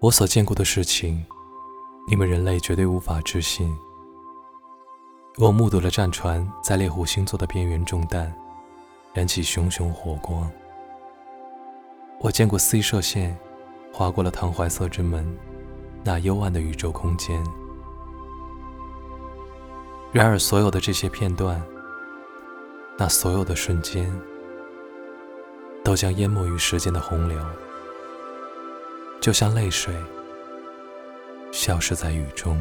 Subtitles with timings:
[0.00, 1.22] 我所见过的事情，
[2.08, 3.76] 你们人类绝对无法置信。
[5.36, 8.34] 我目睹了战船在猎户星座的边缘中弹，
[9.12, 10.50] 燃起熊熊火光。
[12.18, 13.38] 我见过 C 射线
[13.92, 15.38] 划过了唐怀瑟之门，
[16.02, 17.38] 那幽暗的宇宙空间。
[20.12, 21.62] 然而，所有的这些片段，
[22.96, 24.10] 那所有的瞬间，
[25.84, 27.38] 都将淹没于时间的洪流，
[29.20, 29.94] 就像泪水，
[31.52, 32.58] 消失在雨中。